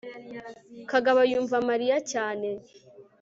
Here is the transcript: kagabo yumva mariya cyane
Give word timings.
kagabo 0.89 1.19
yumva 1.31 1.55
mariya 1.69 1.97
cyane 2.11 2.49